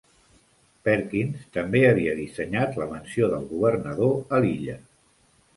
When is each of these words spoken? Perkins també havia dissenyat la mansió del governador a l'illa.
Perkins 0.87 1.43
també 1.57 1.83
havia 1.89 2.17
dissenyat 2.21 2.81
la 2.83 2.87
mansió 2.95 3.29
del 3.35 3.47
governador 3.55 4.19
a 4.39 4.45
l'illa. 4.47 4.81